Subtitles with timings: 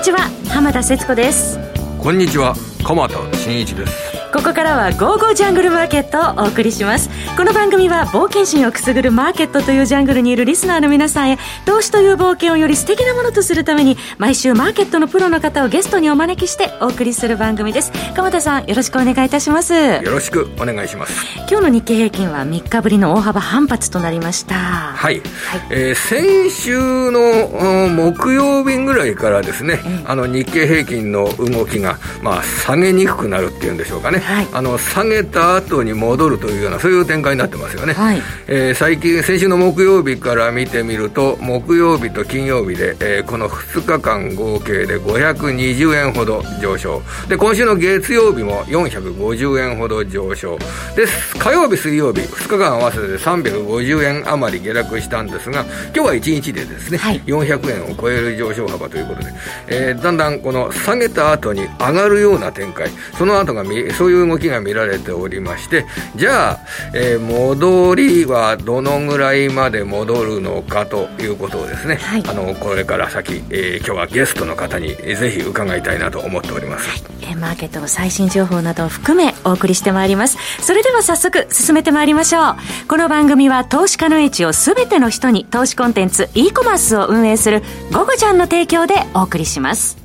[0.00, 1.58] にちは浜田節子です。
[1.98, 4.09] こんにちは鎌田新一です。
[4.32, 7.10] ここからは「ゴーゴージャングルマーケット」をお送りします。
[7.36, 17.92] この番組は冒険心をくすぐるマーケットというジャングルにいるリスナーの皆さんへ投資という冒険をより素敵なものとするために毎週マーケットのプロの方をゲストにお招きしてお送りする番組です。
[18.14, 19.74] 鎌田さんよろしくお願いいたします。
[19.74, 21.12] よろしくお願いします。
[21.50, 24.54] 今日の日経平均は3日ぶりの大幅反発となりました。
[24.54, 25.22] はい、はい、
[25.70, 47.02] えー、先週の木曜日ぐらいからですね、あの日経平均の動きが、まあ、下げにくくなるっていうんでしょうかね、はい、あの下げた後に戻るというようなそういう展開になってますよね、はい、えー、最近先週の木曜日から見てみると木曜日と金曜日で、えー、この2日間合計で520円ほど上昇。
[47.28, 50.58] で今週の月曜日も450円ほど上昇。
[50.96, 51.06] で
[51.38, 59.32] 火曜日水曜日2日間合わせて350円余り下落したんですが今日は1日でですね、はい、400円を超える上昇幅ということで、
[59.68, 63.64] えー、だんだんこの下げた後に上がるような展開その後が
[63.96, 66.58] そういう動きが見られておりましてじゃあ、
[66.94, 77.00] えー、戻りはどのぐらいまで戻るのかということをですね、はい、あのこれから先、えー、今日はゲストの方にぜひ伺いたいなと思っております、はい。
[77.22, 80.36] えー、マーケットの最新情報などを含めお送りしてまいります。
[80.62, 82.56] それでは早速進めてまいりましょう。
[82.88, 89.96] この番組は投資家の位置を全ての人に投資コンテンツ e コマースを運営する「ゴゴちゃん」の提供でお送りします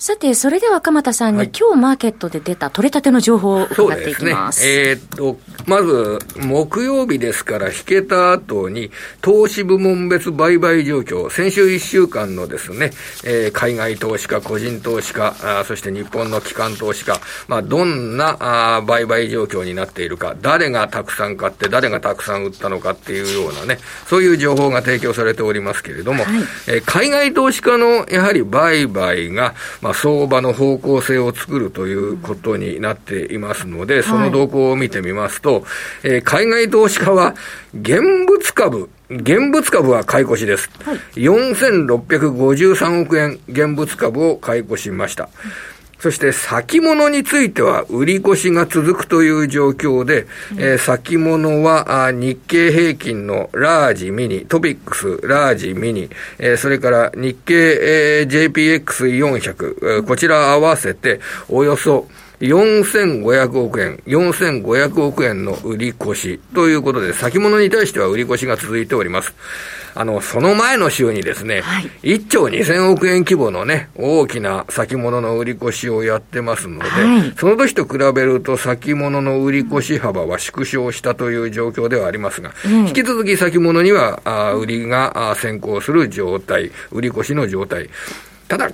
[0.00, 4.62] さて、それでは鎌田さんに、はい、今日マーケットで出た取れたての情報を伺っていきます。
[4.62, 8.90] すね、えー、っと、まず、木曜日ですから、引けた後に、
[9.20, 12.92] 投資部門別売買状況、先週1週間のですね、
[13.24, 26.34] えー、海外投資家、個人投資家、あそして日本の機関投資家、まあ、どんなあ売買状況になっているか、誰がたくさん買って、誰がたくさん売ったのかっていうようなね、そういう情報が提供されておりますけれども、はい、
[26.68, 29.52] えー、海外投資家のやはり売買が、
[29.82, 35.64] まあまあ、相場の方向性を作るということになっていますので、その動向を見てみますと、
[36.04, 37.34] えー、海外投資家は
[37.74, 40.70] 現物株、現物株は買い越しです。
[40.84, 45.28] はい、4653億円現物株を買い越しました。
[46.00, 56.08] そして先物については売り越しが続くという状況で、うん、えー、先物はあ日経平均のラージミニ、トピックス、ラージミニ、
[56.38, 62.08] えー、それから日経、えー、JPX400、えー、こちら合わせておよそ
[62.40, 69.34] 4500億円、4500億円の売り越しということで、先物に対しては売り越しが続いております。
[69.94, 87.90] あの、その前の週にですね、はい、1兆2000億円規模のね、大きな先物の売り越しをやってますので、はい、その時と比べると先物の売り越し幅は縮小したという状況ではありますが、うん、引き続き先物には、あ売りが先行する状態、売り越しの状態。
[88.48, 88.70] ただ、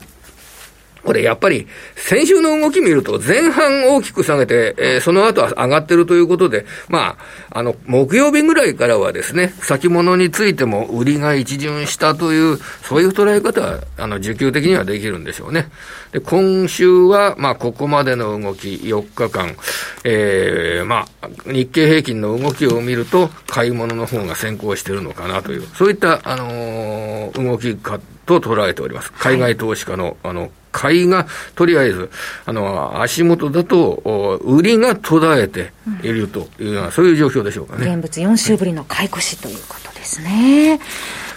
[1.07, 7.17] これやっぱり、先週の動き見ると、前半大きく下げて、えー、その後は上がってるということで、ま
[7.51, 15.69] あ、あの、木曜日ぐらいからはですね、先物についても売りが一巡したという、そういう捉え方は、あの、需給的にはできるんでしょうね。
[16.11, 19.55] で、今週は、まあ、ここまでの動き、4日間、
[20.03, 29.13] えー、まあ、日経平均の動きを見ると、買い物の方が先行してるのかなという、そういった、あのー、動きか、と捉えております。
[29.13, 32.11] 海外投資家の、あの、買いが、とりあえず、
[32.45, 35.73] あの、足元だと、売りが途絶えて
[36.07, 37.87] いるというような、うん、そういう状況でしょうかね。
[37.95, 40.79] 現物4週ぶりの買い越しということですね。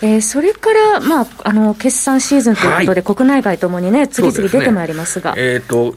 [0.01, 5.33] えー、それから、まあ、あの、決算シーズンということで、はい、国内外ともにね、次々出てまいりますが。
[5.33, 5.95] すね、えっ、ー、と、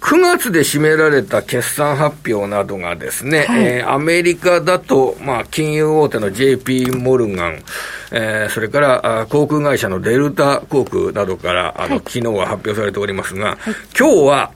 [0.00, 7.62] 9月で占められた決算発表などがですね、はい、えー、アメリカだと、まあ、金融大手の JP モルガン、
[8.10, 13.58] えー、それから航空会社のデルタ航空などから、あの、はい、昨日は発表されておりますが、はい、
[13.98, 14.52] 今日は、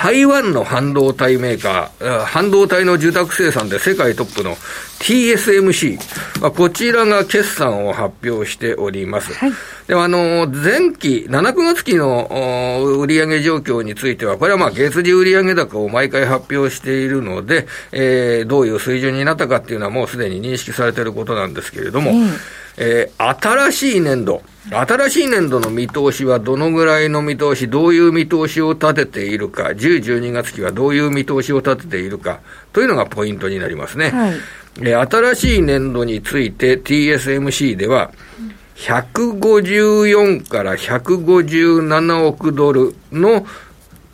[0.00, 4.56] 台湾の半導体メーカー、半導体の受託生産で世界トップの
[4.98, 9.34] TSMC、まあ、こちらが決算を発表しております。
[9.34, 9.52] はい、
[9.88, 12.30] では、あの、前期、7、9月期の
[12.98, 22.30] 売上状況については、これはまあ、月次売上高を毎回発表しているので、えー、どういう水準になったかっていうのはもうすでに認識されていることなんですけれども、うん
[22.76, 32.40] えー、新しい年度、新しい年度の見通しはどのぐらいの見通し、どういう見通しを立てているか、10、12月期はどういう見通しを立てているか、
[32.72, 34.10] というのがポイントになりますね。
[34.10, 34.34] はい、
[34.80, 38.12] えー、新しい年度について TSMC では、
[38.76, 43.46] 154から157億ドルの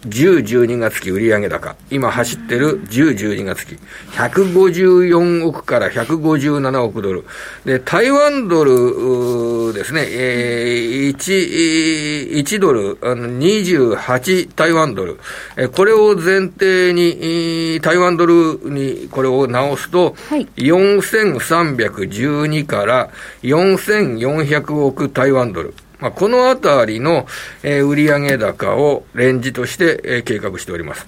[0.08, 3.78] 10、12月期売上高、今走ってる10、12月期、
[4.12, 7.24] 154億から157億ドル。
[7.64, 15.18] で、台湾ドルですね、えー、1、1ドル、あの28台湾ドル。
[15.56, 23.10] えこれを前提に、台湾ドルにこれを直すと、はい、4312から
[23.42, 25.74] 4400億台湾ドル。
[25.98, 27.26] まあ、このあたりの、
[27.62, 31.06] えー、売上高をレンジとして、えー、計画しております。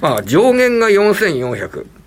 [0.00, 1.97] まあ、上限が4400。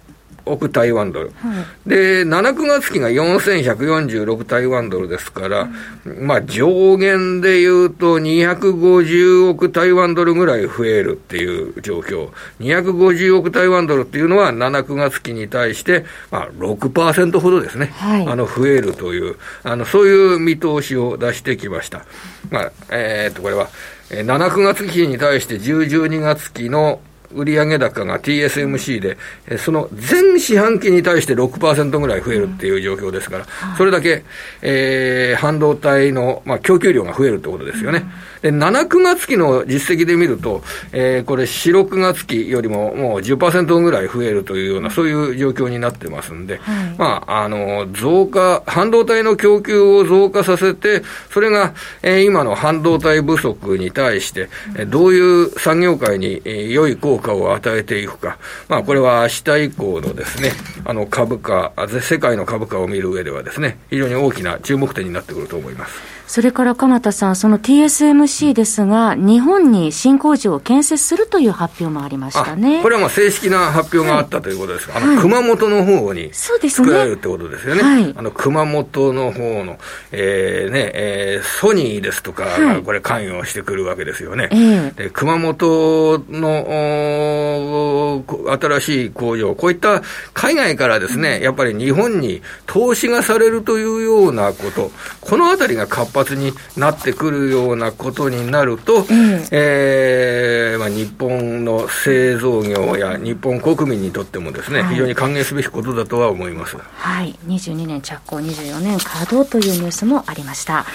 [0.46, 5.70] 億台湾ドル、はい、で、7、9月期が4146台湾ドルですから、
[6.06, 12.30] うん、まあ上限で言うと250億台湾ドルぐらい増えるっていう状況。
[12.60, 22.06] 250億台湾ドルっていうのは7、9月期に対して、まあ6%ほどですね、はい、あの増えるという、あのそういう見通しを出してきました。
[22.50, 23.70] まあ、えー、っと、これは、
[24.10, 27.00] 7、9月期に対して10、12月期の
[27.33, 29.18] 売上高が TSMC で、
[29.57, 33.45] その全四半期に対して6%ぐらい増えるっていう状況ですから、
[33.78, 34.24] それだけ、
[34.62, 38.06] えー、半導体の、まあ、供給量が増えるってことですよね。
[38.42, 60.52] で、7、9月期の実績で見ると、えー、これ、4、6月期よりももう10%ぐらい増えるというような、そういう状況になってますんで、はい、まあ、あの、増加、半導体の供給を増加させて、それが、えー、今の半導体不足に対して、えどういう産業界に、えー、良い効果を与えていくか、まあ、これは明日以降のですね、
[60.86, 66.21] あの、株価、世界の株価を見る上ではですね、非常に大きな注目点になってくると思います。
[66.31, 72.81] それから鎌田さん、その TSMC ですが、日本に新工場を建設するという発表もありましたね。
[72.81, 77.83] これはまあ正式な発表があったということですが、はい、あの、熊本の方に作られるってことですよね。
[77.83, 79.78] はい、あの、熊本の方の、
[80.13, 84.48] えー、ね、えー、ソニーですとか、はい、これ関与してくるわけですよね。
[84.54, 88.24] えー、で熊本の
[88.57, 90.01] 新しい工場、こういった
[90.34, 99.06] 海外からですね、やっぱり日本に投資がされるというようなこと、このあたりが活発発になってくるようなことになると、うん、
[99.52, 106.78] えー、まあ、日本の製造業や日本国民にとってもですね、はい、非常に歓迎すべきことだとは思います。
[106.78, 110.86] はい、22年着工、24年稼働というニュースもありました。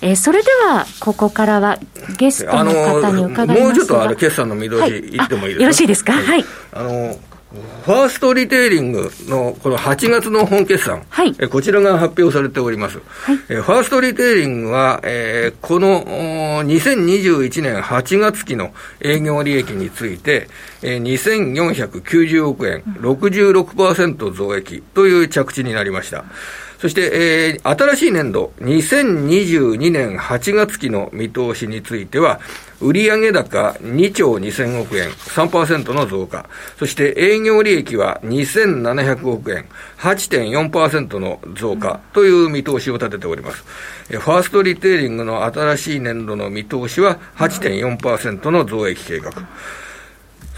[0.00, 1.78] えー、それでは、ここからは
[2.18, 6.12] ゲストの方に伺いますもうちょっとあれ、決算の見通し、言ってもいいですか、よろしいですか？
[6.12, 6.44] はい。
[6.72, 7.18] あの
[7.84, 12.98] ファーストリテイリングのこの8月の本決算、はい、えこちらが発表されております。
[12.98, 16.04] はい、えファーストリテイリングは、えー、この
[16.64, 20.48] 2021年8月期の営業利益について、
[20.82, 26.24] えー、2490億円、66%増益という着地になりました。
[26.78, 32.40] そして、えー、新しい年度、2022年8月期の見通しについては、
[32.80, 36.48] 売上高2兆2000億円、3%の増加。
[36.78, 39.66] そして営業利益は2700億円、
[39.98, 43.64] 8.4%の増加という見通しを立てております。
[44.10, 49.32] ファーストリテイリングの新しい年度の見通しは8.4%の増益計画。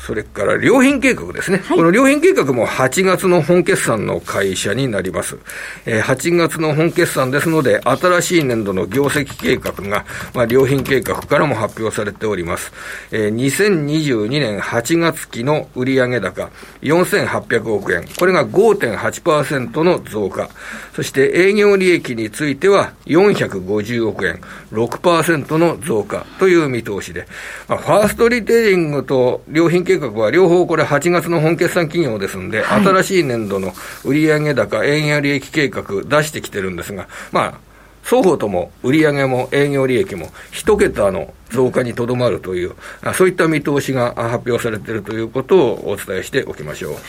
[0.08, 1.58] それから良品計画ですね。
[1.58, 5.36] はい、この良品計画も8月の本決算の会社になります。
[5.84, 12.72] えー、8月の本決算ですので、新しい年度の業績計画が、まあ、良品計画からも発表されております。
[13.10, 16.48] えー、2022年8月期の売上高
[16.80, 18.06] 4800億円。
[18.18, 20.48] これが5.8%の増加。
[20.94, 24.40] そして営業利益については450億円。
[24.72, 27.26] 6%の増加という見通しで、
[27.68, 33.72] まあ、ファーストリテイリングと良品計画計画は両方これ8月の本決算企業ですんで、はい、新しい年度の
[34.04, 37.54] 売上高、営業利益計画出してきてるんですが、まあ、
[38.02, 42.74] 双方とも売上も営業利益も一桁の増加にとどまるという、
[43.14, 46.92] そういった見通しが発表されているということをお伝えしておきましょう。
[46.92, 47.02] はい、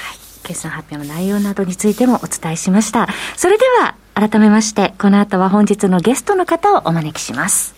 [0.43, 3.07] 決算発表の内容などについてもお伝えしました。
[3.37, 7.75] それでは改めまして、この後は本日のゲストの方をお招きします。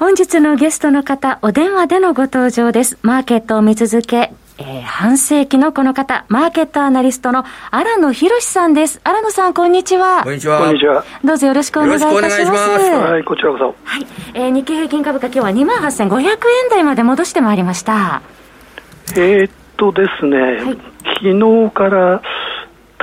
[0.00, 2.96] 本日のゲストの方、お電話でのご登場です。
[3.02, 9.02] マーケットを見続け、えー、半世紀のこの方、マーケットアナリストの荒野博さんです。
[9.04, 10.22] 荒野さん、こんにちは。
[10.24, 10.60] こんにちは。
[10.60, 11.04] こんにちは。
[11.22, 12.50] どうぞよろしくお願いいたします。
[12.50, 13.74] ますはい、こちらこそ。
[13.84, 14.06] はい。
[14.32, 16.38] えー、日経平均株価今日は28,500円
[16.70, 18.22] 台まで戻してまいりました。
[19.16, 20.78] えー、っとですね、はい、
[21.20, 22.22] 昨日から、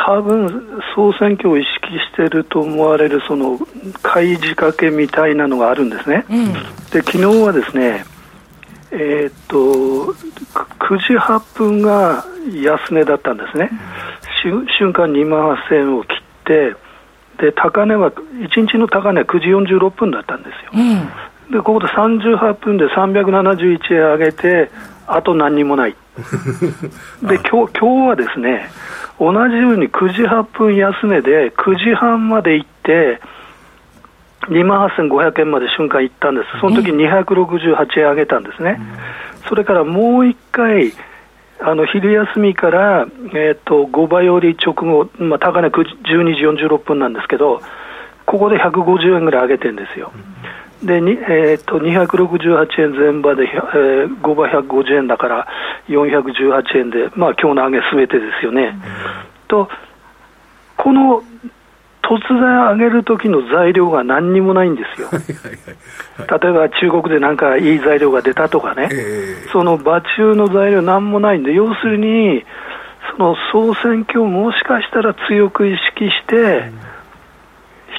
[0.07, 3.59] 多分総選挙を意識していると思われるその
[4.01, 8.05] 開示かけみたいなのがあるんですね、うん、で昨日はですね、
[8.91, 9.57] えー、っと
[10.87, 12.23] 9時8分が
[12.63, 13.69] 安値だったんですね、
[14.41, 16.75] 瞬間2万8000円を切って、
[17.43, 20.81] で高値は、1日の高値は9時46分だったんですよ。
[20.81, 24.71] うん、でここで38分で371円上げて、
[25.07, 25.95] あと何にもない。
[27.21, 28.69] で今日今日はですね、
[29.19, 33.19] 同じように9時8分安値で9時半まで行って、
[34.49, 38.79] 2万8500円まで瞬間行ったんです、その時268円上げたんですね、
[39.49, 40.93] それからもう1回、
[41.59, 47.61] あの昼休みから、えーと、5倍より直後、まあ、高値12時46分なんですけど、
[48.27, 50.11] ここで150円ぐらい上げてるんですよ。
[50.83, 55.47] で、にえーと、268円前場で、えー、5倍150円だから
[55.87, 58.77] 418円で、まあ今日の上げすべてですよね。
[59.47, 59.69] と、
[60.77, 61.23] この
[62.03, 65.09] 突然上げる時の材料が何にもないんですよ。
[65.11, 72.45] 例えば中国でなんかいい材料が出たとかね、えー、その場中の材料なんもないんで、要するに、
[73.17, 76.71] その総選挙をもしかしたら強く意識して、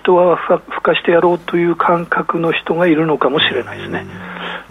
[0.08, 4.06] 人はふかしてやろうという感覚の人がいるのかもしれないですね。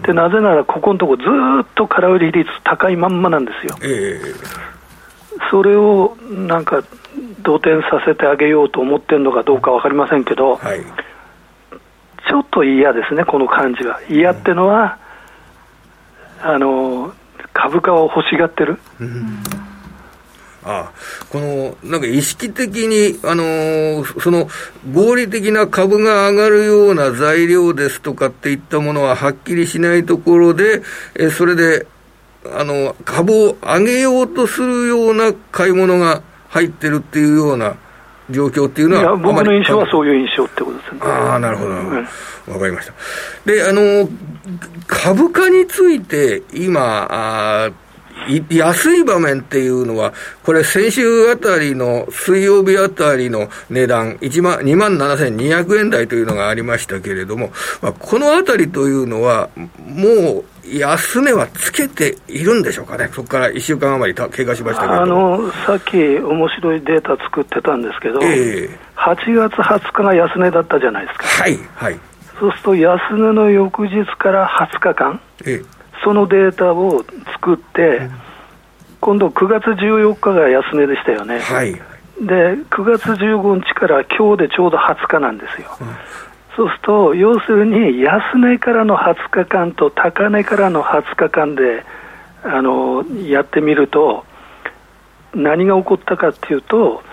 [0.02, 3.76] でなぜなら、ここのところずっと空売り率高いまんまなんですよ。
[3.82, 6.82] えー、それをなんか
[7.42, 10.80] 動転させてあげようと思ってるのかどうか分かりませんけど、はい、
[12.28, 14.00] ちょっと嫌ですね、この感じは。
[14.08, 14.98] 嫌ってのは、
[16.42, 17.12] うん、あの
[17.52, 18.78] 株価を欲しがってる。
[19.00, 19.67] うん
[20.64, 20.92] あ
[21.30, 24.48] このなんか意識的に、あのー、その
[24.92, 30.82] 合理的な株が上がるような材料ですとかっていったものははっきりしないところで、
[31.14, 31.86] えそれで
[32.44, 37.76] あの株を上げようとするような買い物が入ってるっていうような
[38.30, 41.00] 状況っていうのは、僕の印象はそういう印象ってことですね。
[41.02, 42.92] ああ、なるほど、わ、うん、かりました。
[43.50, 44.08] で、あの、
[44.86, 47.70] 株価について、今、あ
[48.50, 50.12] 安い場面っていうのは、
[50.44, 71.26] これ先週あたりの、水曜日あたりの値段、1万、2万7200円台というのがありましたけれども、まあ、このあたりというのは、もう、安値はつけているんでしょうかね、そこから1週間余り経過しましたけどあのさっき、面白いデータ作ってたんですけど、えー、8月20日が安値だったじゃないですか。
[71.26, 71.98] はい、はい、
[72.38, 75.66] そうすると、安値の翌日から20日間、えー、
[76.04, 78.08] そのデータを作って、
[79.00, 81.38] 今度9月14日が安値でしたよね。
[81.38, 81.80] はい、で
[82.70, 85.76] 9月15日から今日でちょうど20日なんですよ。
[85.80, 85.88] うん
[86.58, 91.84] そうすると、要するに安値からの20日間と高値からの20日間で
[92.42, 94.24] あのやってみると、
[95.36, 97.04] 何が起こったかっていうと、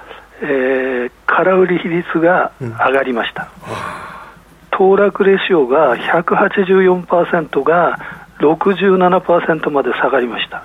[0.41, 3.51] えー、空売り比率が上がりました。
[4.71, 7.99] 騰、落レシオが184%が
[8.39, 10.63] 67%まで下がりました。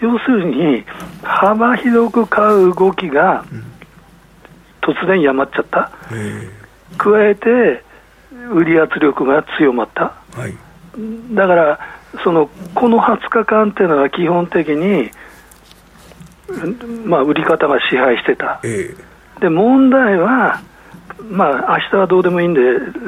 [0.00, 0.84] 要するに、
[1.22, 3.44] 幅広く買う動きが
[4.80, 5.90] 突然やまっちゃった。
[6.98, 7.82] 加えて、
[8.50, 10.54] 売り圧力が強まった、はい、
[11.34, 11.78] だから
[12.22, 15.10] その、この20日間っていうのは基本的に、
[17.06, 20.60] まあ、売り方が支配してた、えー、で問題は、
[21.30, 22.60] まあ明日はどうでもいいんで、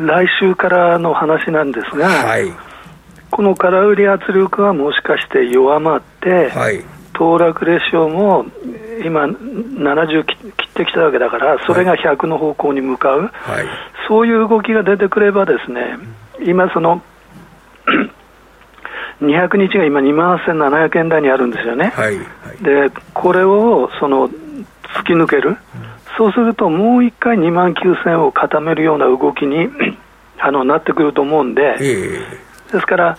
[0.07, 2.51] 来週からの話なんですが、はい、
[3.35, 8.47] この空売り圧力はもしかして弱まって、はい、騰落レシオも
[9.05, 13.67] 今、70切ってきたわけだから、それが100の方向に向かう、はい、
[14.07, 15.99] そういう動きが出てくれば、ですね
[16.47, 17.03] 今、その
[19.21, 22.17] 200日が今、2万8700円台にあるんですよね、はい。
[22.17, 24.35] はい、でこれをその突
[25.07, 25.57] き抜ける、うん、
[26.17, 29.71] そうするともう1回2万9000を固めるような動きに
[30.39, 32.44] あのなってくると思うんで、えー、
[32.75, 33.17] ですから、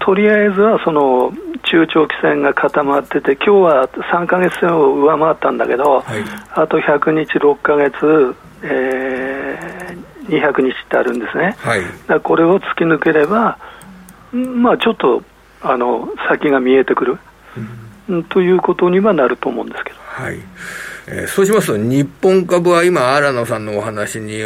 [0.00, 1.32] とりあえずはその
[1.64, 6.22] 中長期線が固まってて、今日は3か月線を上回ったんだけど、はい、
[6.54, 13.58] あと100日、6か月、えー、200日ってあるんですね、はい、これを突き抜ければ、
[14.32, 15.22] まあ、ちょっと
[15.62, 17.18] あの先が見えてくる、
[18.08, 19.98] うん、ということにはなると思うんですけど。
[20.00, 20.38] はい
[21.10, 24.42] えー、そうしますと、日本株は今、新野さんのお話に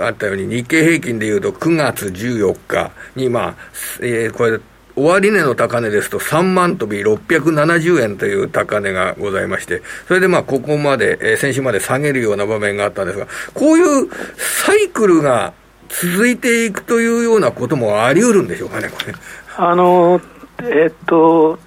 [0.00, 3.54] あったように、日経平均でいうと9月14日に、まあ
[4.00, 4.58] えー、これ、
[4.96, 15.52] 終値の高値ですと3万飛び670円という高値がございまして、それでまあここまで、えー、先週まで下げるような場面があったんですが、こういうサイクルが
[15.88, 19.14] 続いていくというようなこともあり得るんでしょうかね、これ。
[19.56, 20.20] あの、
[20.62, 21.58] えっと、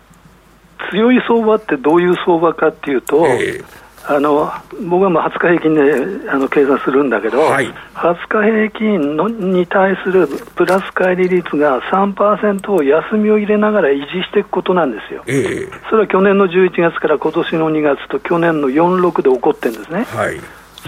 [0.92, 3.66] 強い相場ってどういう相場かっていうと、えー、
[4.06, 4.52] あの
[4.90, 20.40] 僕はもう20日平均であの計算するんだけど、はい、20日平均のに対するプラス乖離率が3%を休みを入れながら維持していくことなんですよ、えー、それは去年の11月から今年の2月と去年の46で起こってるんですね、はい、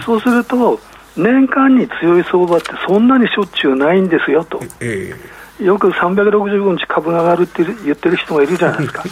[0.04, 0.78] そうすると、
[1.16, 4.60] 年間に強い相場ってそんなにしょっちゅうないんですよと。
[4.80, 9.04] えーよく365日株が上がるって言ってる人がいるじゃないですか、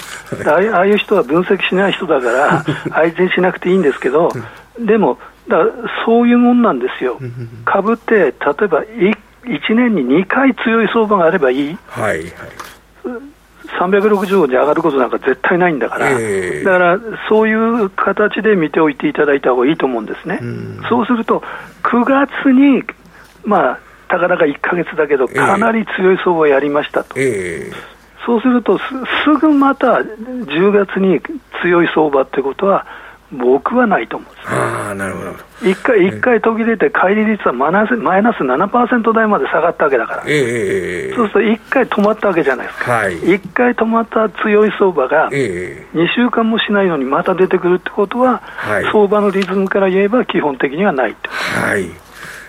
[0.53, 4.31] ああいう人は分析しない人だから、相手にしなくていいんですけど、
[4.79, 5.59] でも、だ
[6.05, 7.19] そういうもんなんですよ、
[7.65, 8.33] 株って、例え
[8.67, 12.29] ば 1, 1年に2回強い相場があればいい、はいはい、
[13.79, 16.99] 365日上がることなんか絶対ないんだから、えー、だから
[17.29, 20.41] そういう形で見ておいていただいた方がいいと思うんですね。
[20.43, 20.45] う
[20.89, 21.43] そうすると
[21.83, 22.83] 9月に
[23.45, 28.85] まあたかだか1か月だけど、かなり強い相場をやりましたと、えー、そうするとす、
[29.25, 31.21] すぐまた10月に
[31.63, 32.87] 強い相場ってことは、
[33.33, 34.49] 僕はないと思うんです。
[34.49, 35.33] あなるほど。
[35.63, 51.31] 一回一回途切れて、乖離率はマイナスマイナス7%台まで下がったわけだから、えー、そうすると一回止まったわけじゃないですか、はい、一回止まった強い相場が、2週間もしないのにまた出てくるってことは、はい、相場のリズムから言えば、基本的にはないと。
[51.31, 52.04] はい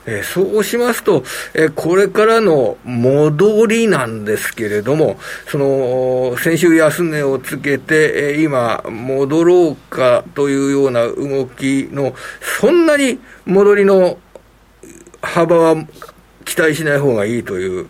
[0.06, 14.18] えー、そうしますと、えー、これからの戻りなんですけれども、その、先週安値をつけて、えー、今、戻ろうかというような動きの、そんなに戻りの
[15.22, 15.76] 幅は
[16.46, 17.86] 期待しない方がいいという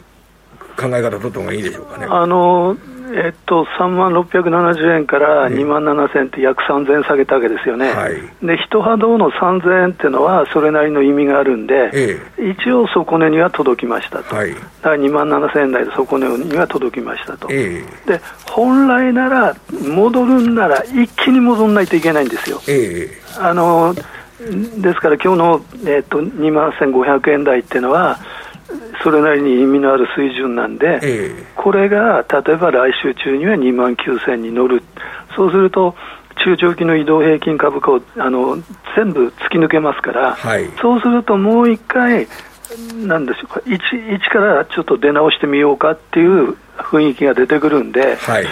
[0.77, 2.07] 考え方取った方がいいでしょうかね。
[2.09, 2.77] あの
[3.13, 22.61] えっと、3万670円から2万7000円って約3000円下げたわけですよね、はい、で一波動の3000円っていうのは、それなりの意味があるんで、ええ、一応、底値には届きましたと、はい、だから2万7000円台で底値には届きましたと、え、で本来なら、戻るんなら、一気に戻らないといけないんですよ。
[23.39, 23.93] あの
[24.77, 28.19] ですから、今日の、えっと、2万1500円台っていうのは、
[29.03, 34.83] それなりに意味のある水準なんで、えー、これが例えば来週中には2万9000に乗る、
[35.35, 35.95] そうすると、
[36.43, 38.57] 中長期の移動平均株価をあの
[38.95, 42.27] 全部突き抜けますから、はい、そうするともう一回、
[42.95, 43.79] なんでしょうか一、
[44.13, 48.45] 一からちょっと出直してみようかっていう雰囲気が出てくるんで、はい、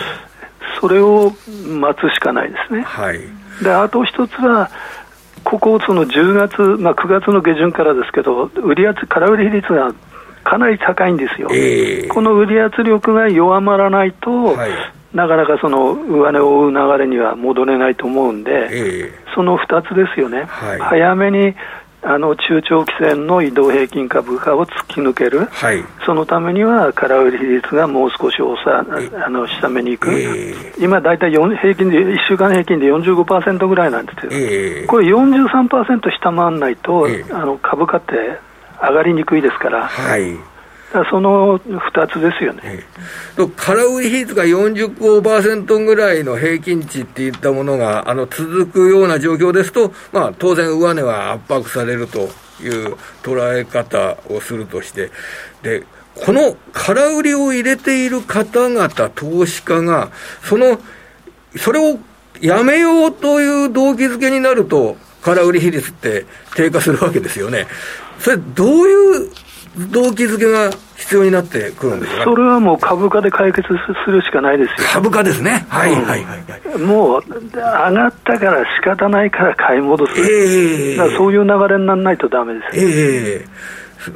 [0.79, 1.33] それを
[1.67, 2.83] 待つしかないですね。
[2.83, 3.19] はい、
[3.63, 4.69] であと一つは
[5.43, 9.93] ここ、その10月、まあ、9月の下旬からですけど、売り圧、空売り比率が
[10.43, 14.71] かなり高いんですよ、えー、この売り圧力が弱まらないと、はい、
[15.13, 21.55] なかなかその上値を追う流れには戻れないと思うんで、えー、その2つですよね、はい、早めに
[22.05, 28.85] あの中長期線の移動平均株価を突き抜ける、はい、そのためには空売り比率がもう少しさ
[29.25, 38.13] あの下めにいく、えー、今、大体平均で1週間平均で45%ぐらいなんですよ、えー、これ43%下回らないと、えー、あの株価って
[38.87, 39.87] 上がりにくいですから。
[39.87, 40.53] はい
[41.09, 42.83] その2つですよね。
[43.55, 52.29] 空売り比率が45%ぐらいの平均値っていったものがあの続くような状況ですと、まあ、当然、上値は圧迫されると
[52.61, 55.09] いう捉え方をするとして、
[55.63, 60.11] でこの空売りを入れている方々、投資家が、
[60.43, 60.79] その
[61.57, 61.97] それを
[62.39, 67.67] やめようという動機づけになると、空売り比率って低下するわけですよね。
[68.19, 69.29] それ、どういう
[69.91, 72.23] 動機づけが必要になってくるんですか？
[72.23, 73.67] それはもう株価で解決
[74.05, 74.87] するしかないですよ。
[74.93, 75.65] 株価ですね。
[75.69, 76.77] はい、はい、はい。
[76.79, 77.23] もう、
[77.53, 80.13] 上がったから仕方ないから買い戻す。
[80.19, 82.83] ええー、そういう流れにならないとだめですよ。
[82.87, 83.49] ええー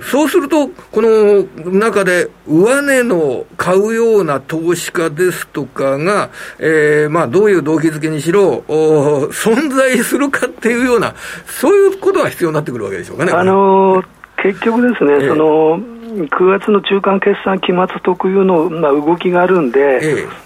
[0.02, 13.32] そうすると、この中で上値の買うような投資家ですとかが、えー、まあどういう動機づけにしろ、存在するかっていうような、そういうことが必要になってくるわけでしょうかね。
[13.32, 14.06] あのー、
[14.42, 19.80] 結局ですね、えー、その9月の中間決算期末特有の、まあ、動きがあるんで、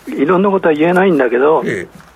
[0.08, 2.12] えー、いろんなことは言えないんだけど、えー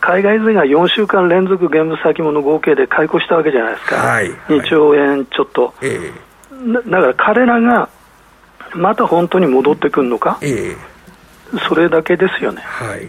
[0.00, 6.10] 海外勢が4週間連続現物先物合計で解雇したわけじゃないですか、はい、2兆円ちょっと、え
[6.60, 7.88] だから彼らが
[8.74, 10.76] また本当に戻ってくるのか、えー、
[11.68, 12.62] それだけですよね。
[12.62, 13.08] はい。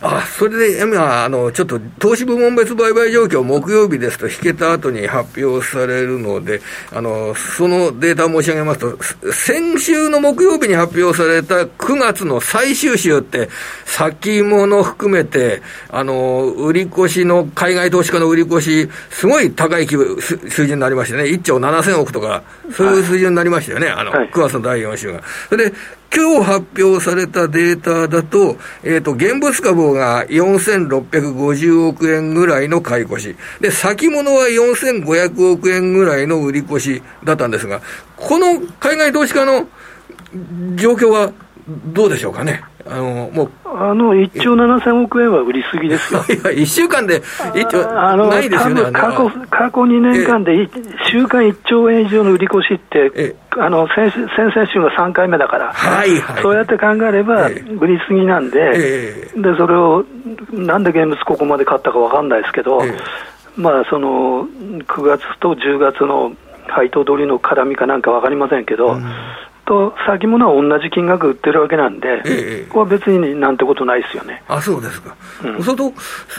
[0.00, 6.60] あそれで今あの、ちょっと投資部門別売買状況、木曜日ですと、引けた後に発表されるので、
[6.92, 13.48] あのそのデータ申し上げますと、先週の木曜日に発表された9月の最終週って、
[13.84, 25.22] 先物含めて、あの売り越しの、海外投資家の売り越し、すごい高い水準になりましたね、1兆7000億とか、そういう水準になりましたよね、あの9月の第4週が。
[25.48, 25.76] それで
[26.14, 33.36] 今日発表されたデータだと、えっ、ー、と、現物株が4650億円ぐらいの買い越し。
[33.60, 37.82] で、先物は4500億円ぐらいの売り越しだったんですが、
[38.16, 39.68] この海外投資家の
[40.76, 41.32] 状況は
[41.92, 42.62] どうでしょうかね？
[42.90, 43.50] あの、もう。
[43.64, 46.20] あの、1兆7000億円は売りすぎですよ。
[46.28, 48.82] いや、1週間で1兆、あの、ないですよね。
[48.92, 50.68] 過去、過去2年間で
[51.10, 55.72] 週間1兆円以上の売り越しって、あの、先、先々週が3回目だから。
[55.72, 56.42] はいはい。
[56.42, 57.46] そうやって考えれば、
[57.78, 58.72] 売りすぎなんで、
[59.36, 60.04] で、それを、
[60.52, 62.80] なんで現物ここまで買ったかわかんないですけど、
[63.56, 64.46] まあ、その、
[64.86, 66.32] 9月と10月の
[66.68, 69.04] 配当取りの絡みかなんか分かりませんけど、うん、
[69.68, 74.42] と先物は同じ金額売ってるわけなんで、ええ、ここは別になんてことないですよね。
[74.48, 75.92] あそうですか、うん、そうと、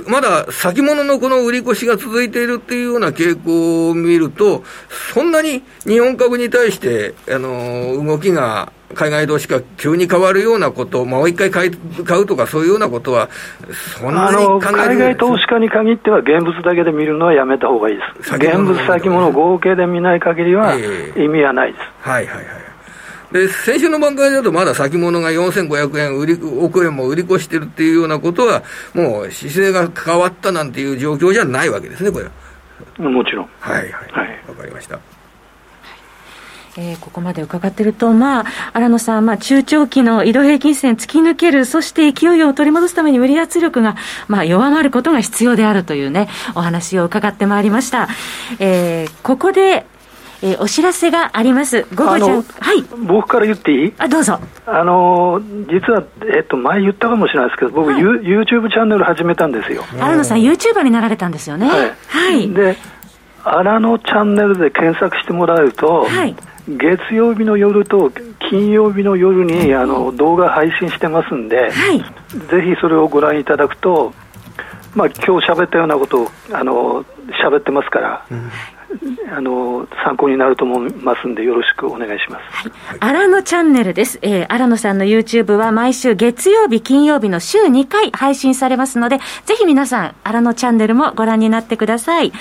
[0.08, 4.64] まだ先物のこの売り越しが続いているっていうような傾向を見ると、
[5.14, 11.72] そんなに日本株に対して、あの動きが海外投資家急に変わるようなこと、もう一回買い
[12.04, 13.30] 買うとか、そういうようなことは、
[14.00, 18.36] そんなに考え海外投資家に限っては、現物だけで見るのはやめたほうがいいです。
[18.36, 20.74] 現物先物合計で見ない限りは、
[21.16, 21.84] 意味はないです。
[22.06, 22.46] えー、はいはいはい。
[23.32, 28.64] で、先週の段階だとまだ先物が4500円売り、億円も売り越してるっていうようなことは、
[28.94, 32.32] もう姿勢が変わったなんていう状況じゃないわけですね、これは。
[33.10, 33.50] もちろん。
[33.60, 33.92] はいはい。
[33.92, 35.00] わ、はい、かりました。
[36.78, 43.96] えー、ここまで伺ってると、まあ、荒野さん、まあ、中長期の移動平均線突き抜ける、そして勢いを取り戻すために無理圧力が、
[44.28, 48.08] まあ、弱まることが必要であるというね、お話を伺ってまいりました。
[48.60, 49.86] えー、ここで、
[50.42, 51.86] えー、お知らせがあります。
[51.96, 52.42] 午後ちゃん。
[52.42, 52.84] はい。
[53.08, 53.94] 僕から言っていい？
[53.98, 54.40] あ、どうぞ。
[54.66, 56.04] あの実は、
[56.36, 59.84] えっと、前言ったかもしれないですけど、僕、はい、YouTube チャンネル始めたんですよ。
[60.00, 61.68] 荒野さん、YouTuber になられたんですよね。
[61.68, 61.92] はい。
[62.08, 62.78] はい、で、
[63.44, 66.36] 荒野チャンネルで検索してもらうと、はい。
[66.68, 68.12] 月曜日の夜と
[68.48, 72.06] 金曜日の夜にあの動画配信してますんで、はい、ぜ
[72.62, 74.14] ひそれをご覧いただくと、
[74.94, 77.04] まあ今日喋ったようなことをあの
[77.44, 78.52] 喋ってますから、うん、
[79.32, 82.70] あの参考になると思いますんで、よろしくお願いします。
[82.70, 84.20] はい、荒野チャンネルです。
[84.22, 92.32] えー、荒野さんの YouTube は毎週月曜日、金曜日の週2回配信されますので、ぜひ皆さん、荒野チャンネルもご覧になってください。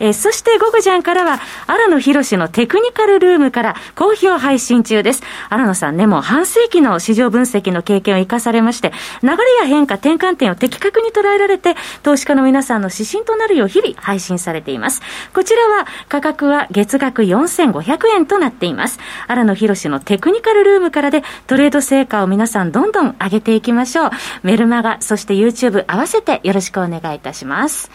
[0.00, 5.22] えー、そして、ゴゴジャンからは、荒野博のテクニカルルームから好評配信中です。
[5.50, 15.02] 荒野さんね、もう半世紀の市場分析の経験を生かされまして、流れや変化、転換点を的確に捉えられて、投資家の皆さんの指針となるよう日々配信されています。
[15.34, 18.98] こちらは、価格は月額4500円となっています。
[19.26, 24.10] 荒野博のテクニカルルームからでトレード成果を皆さんどんどん上げていきましょう。
[24.42, 27.90] メルマガ、そして YouTube 合わせてよろしくお願いいたします。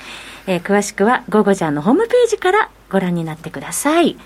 [0.48, 4.18] えー、詳しくは、ゴゴジャンのホームページからご覧になってください。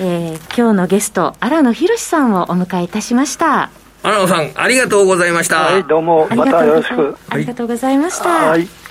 [0.00, 3.70] えー、今日のゲスト、荒野博さんをお迎えいたしました。
[4.02, 5.60] 荒野さん、ありがとうございました。
[5.60, 7.16] はい、どうも、またよろしく。
[7.28, 8.28] ありがとうございました。
[8.28, 8.83] はい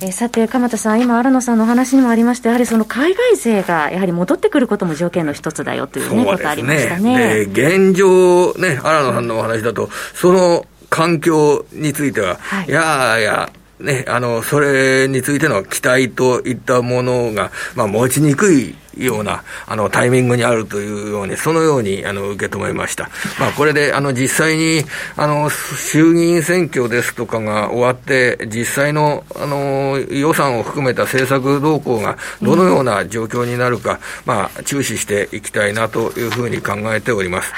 [0.00, 7.46] えー、さて、鎌田さん、今、荒野さんのお話にもありました、やはりその海外勢がやはり戻ってくることも条件の一つだよという、ね、ことありましたね。
[7.50, 23.10] 現状、ね、荒野さんのお話だと、その環境については、はい、いやいや、ね、あの、それについての期待といったものが、まあ、持ちにくいような、あの、タイミングにあるというように、そのように、あの、受け止めました。
[23.38, 24.84] まあ、これで、あの、実際に、
[25.16, 37.52] あの、衆議院選挙ですとかが終わって、実際の、あの、予算を含めた政策動向がどのような状況になるか、まあ、注視していきたいなというふうに考えております。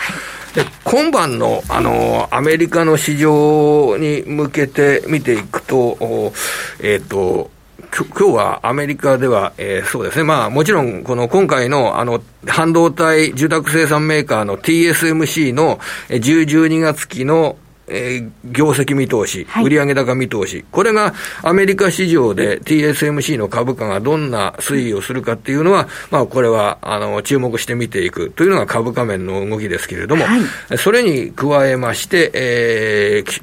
[0.55, 6.33] で今晩のあのアメリカの市場に向けて見ていくと、
[6.81, 7.51] えっ、ー、と、
[7.92, 17.57] 今日はアメリカでは、えー、そうですね、まあもちろん、この今回のあの半導体住宅生産メーカーの TSMC の10、12月期の
[17.88, 28.31] えー、業績見通し、売上高見通し、これがアメリカ市場で TSMC の株価がどんな推移をするかっていうのは、まあ、これはあの注目して見ていく。
[28.31, 33.42] というのが株価面の動きですけれども、はい、それに加えまして、えー、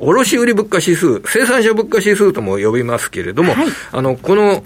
[0.00, 4.64] 卸売物価指数、生産者物価指数とも呼びますけれども、はい、あの、この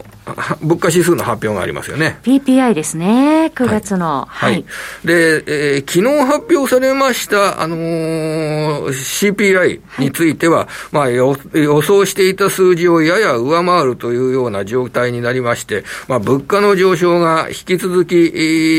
[0.62, 2.18] 物価指数の発表がありますよね。
[2.22, 4.26] PPI ですね、9月の。
[4.26, 4.52] はい。
[4.52, 4.64] はい、
[5.04, 18.18] で、えー、昨日発表されました、あのー、CPI については、はい、まあ予想していた数字をやや上回るというような状態になりまして、まあ、物価の上昇が引き続き、え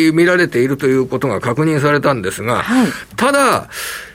[0.09, 3.69] ー、見られているということが確認されたんですが、はい、ただ、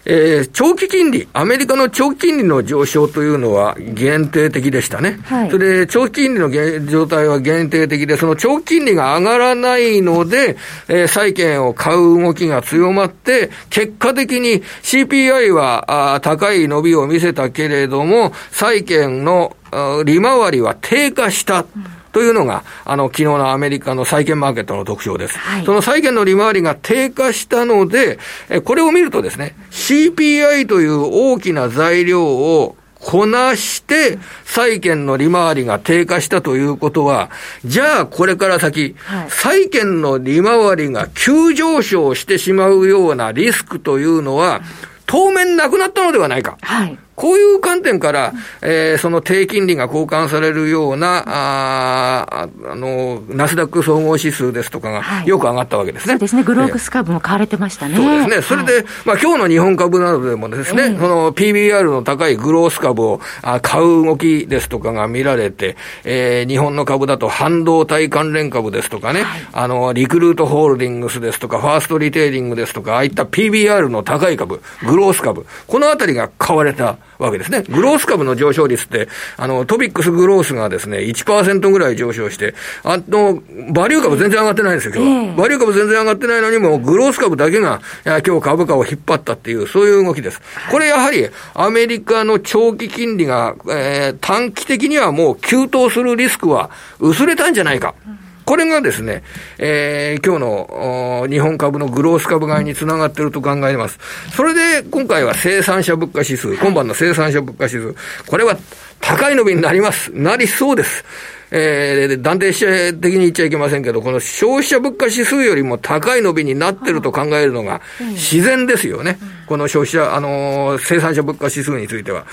[0.06, 5.20] えー、長期金利、アメリカの長期金利の上昇というのは限定的でしたね。
[5.24, 6.50] はい、それで、長期金利の
[6.86, 10.56] 状態合は限定的で、その長期金利が上がらないので、
[10.88, 19.56] えー、債券を買う動きが強まって、結果的に CPI はあ高い伸びを見せたけれども、債券の
[20.04, 21.60] 利回りは低下した。
[21.60, 25.38] うんというのが、あの、昨日のアメリカの債券マーケットの特徴です。
[25.38, 37.30] はい、その債券の利回りが低下したので、えこれを見るとですね、CPI という大きな材料をこなして、債券の利回りが低下したということは、
[37.64, 44.60] じゃあこれから先、はい、債券の利回りが急上昇してしまうようなリスクというのは、
[45.06, 46.58] 当面なくなったのではないか。
[46.60, 56.14] はいこういう観点から、えー、その低金利が交換されるような、ああの、ナスダック総合指数ですとかが、よく上がったわけですね。
[56.14, 56.44] そうですね。
[56.44, 57.96] グロークス株も買われてましたね。
[57.96, 58.42] そうですね。
[58.42, 76.96] それで、はい、まあ今日の日本株などでもですね、えー、その PBR の高いグロース株をあ買う動きですとかが見られて、えー、日本の株だと半導体関連株ですとかね、はい、あの、リクルートホールディングスですとか、ファーストリテイリングですとか、ああいった PBR の高い株、グロース株、このあたりが買われた。
[77.20, 77.62] わけですね。
[77.68, 85.34] グロース株の上昇率って、あの、トピックスグロースがですね、1%ぐらい上昇して、あの、バリュー株全然上がってないんですよ、今日は。
[85.36, 90.40] バリュー株全然上がってないのにも、グロース株だけが、今日株価を引っ張ったっていう、そういう動きです。
[90.70, 97.94] これやはり、アメリカの長期金利が、えー、短期的にはもう急騰するリスクは薄れたんじゃないか。
[98.06, 99.22] うんこれがですね、
[99.58, 104.00] えー、今日の日本株のグロース株買いにつながっていると考えます。
[104.34, 107.94] それで今回は生産者物価指数、今晩の生産者物価指数、
[108.26, 108.58] これは
[109.00, 110.10] 高い伸びになります。
[110.12, 111.04] なりそうです。
[111.52, 119.18] えー、断定者的に言っちゃいけませんけど、この消費者物価指数よりも高い伸びになってると考えるのが自然ですよね。
[119.46, 122.26] この消費者、あのー、生産者物価指数については。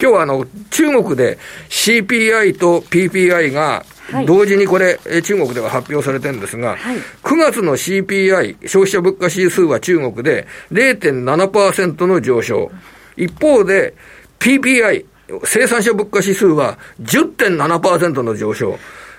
[0.00, 3.84] 今日はあの、中国で CPI と PPI が
[4.26, 12.70] 同時にこれ、中国では発表されてるんですが、はい、9月の CPI、消費者物価指数は中国で0.7%の上昇。
[13.16, 13.94] 一方で、
[14.40, 15.04] PPI、
[15.44, 18.78] 生産者物価指数は10.7%の上昇。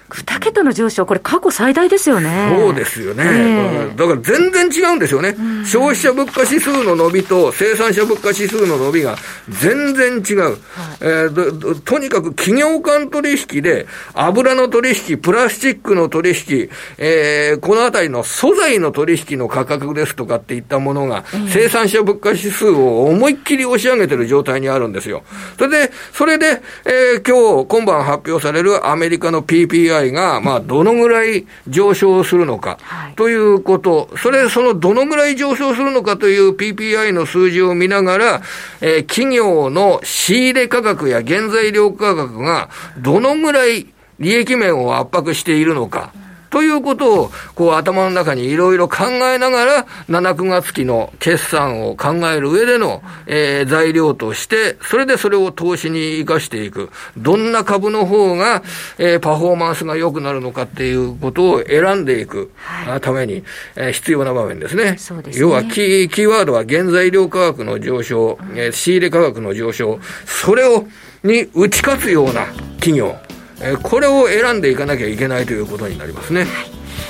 [0.10, 2.56] 2桁の上昇、これ、過去最大ですよね。
[2.60, 9.16] そうですよね、えー、だから全然違うんですよね、うん、消費者物価指数の伸びと生産者物価指数の伸びが
[9.50, 10.56] 全然違う、はい、
[11.02, 25.24] えー、とにかく企業間取引で、油の取引、プラスチックの取引、えー、このあたりの素材の取引の価格ですとかっていったものが、生産者物価指数を思いっきり押し上げてる状態にあるんですよ。
[25.58, 32.78] それで、それで、えー、今日、今晩発表されるアメリカの PPI が、まあ、どのぐらい上昇するのか、
[33.16, 38.42] ということ、それ、そのどのぐらい上昇するのかという PPI の数字を見ながら、
[38.82, 43.88] えー、企業の仕入れ価格や原材料価格がどのぐらい
[44.20, 46.14] 利益面を圧迫しているのか。
[46.56, 56.92] ということを、こう頭の中にいろいろ考えながら、7、9月期の決算を考える上での、えー、材料として、それでそれを投資に生かしていく。
[57.18, 58.64] どんな株の方が、
[58.98, 63.44] えー、パフォーマンスが良くなるのかっていうことを選んでいく、はい、ために、
[63.76, 64.96] えー、必要な場面ですね。
[64.98, 70.88] そうですね要はキー、キーワードは原材料価格の上昇、えー、仕入れ価格の上昇、それを、
[71.22, 72.46] に打ち勝つような
[72.80, 73.14] 企業。
[73.62, 76.42] えこれを選んでいかなきゃいけないということになりますね。
[76.42, 76.50] はい。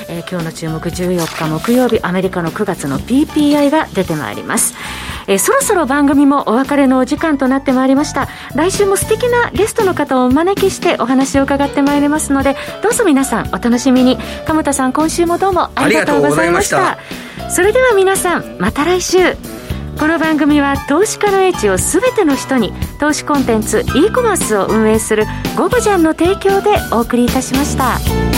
[0.08, 4.76] えー、今日の注目14日木曜日アメリカの9月の PPI が出てまいります、
[5.28, 8.28] えー、そろそろ番組もお別れのお時間となってまいりました。
[8.56, 14.18] 来週も素敵なゲストの方をお招きしてお話を伺ってまいりますのでどうぞ皆さんお楽しみに。
[14.46, 16.98] 鎌田さん今週もどうもありがとうございました。
[17.50, 19.18] それでは皆さんまた来週
[19.98, 25.26] この番組は投資家の英知をすべての人に投資コンテンツ e コマースを運営する
[25.58, 28.35] ゴブジャンの提供でお送りいたしました。